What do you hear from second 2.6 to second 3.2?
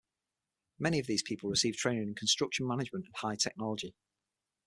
management and